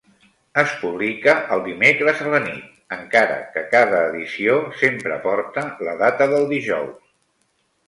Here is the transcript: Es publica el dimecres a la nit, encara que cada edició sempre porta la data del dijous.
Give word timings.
Es 0.59 0.71
publica 0.83 1.35
el 1.55 1.61
dimecres 1.67 2.23
a 2.27 2.31
la 2.35 2.39
nit, 2.45 2.63
encara 2.97 3.37
que 3.53 3.63
cada 3.75 4.01
edició 4.15 4.57
sempre 4.81 5.21
porta 5.29 5.69
la 5.91 5.97
data 6.03 6.31
del 6.35 6.51
dijous. 6.57 6.99